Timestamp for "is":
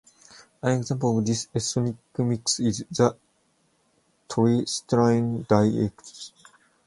2.59-2.83